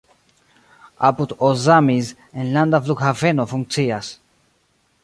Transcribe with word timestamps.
Apud 1.09 1.35
Ozamiz 1.49 2.09
enlanda 2.45 2.81
flughaveno 2.87 3.47
funkcias. 3.55 4.13